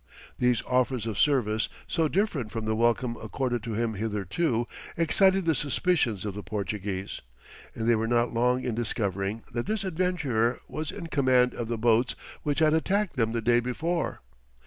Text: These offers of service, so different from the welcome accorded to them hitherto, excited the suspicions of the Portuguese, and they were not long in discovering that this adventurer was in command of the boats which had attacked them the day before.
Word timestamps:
These 0.39 0.63
offers 0.65 1.05
of 1.05 1.19
service, 1.19 1.69
so 1.87 2.07
different 2.07 2.49
from 2.49 2.65
the 2.65 2.75
welcome 2.75 3.15
accorded 3.17 3.61
to 3.61 3.75
them 3.75 3.93
hitherto, 3.93 4.67
excited 4.97 5.45
the 5.45 5.53
suspicions 5.53 6.25
of 6.25 6.33
the 6.33 6.41
Portuguese, 6.41 7.21
and 7.75 7.87
they 7.87 7.93
were 7.93 8.07
not 8.07 8.33
long 8.33 8.63
in 8.63 8.73
discovering 8.73 9.43
that 9.53 9.67
this 9.67 9.83
adventurer 9.83 10.59
was 10.67 10.91
in 10.91 11.05
command 11.05 11.53
of 11.53 11.67
the 11.67 11.77
boats 11.77 12.15
which 12.41 12.57
had 12.57 12.73
attacked 12.73 13.15
them 13.15 13.31
the 13.31 13.43
day 13.43 13.59
before. 13.59 14.21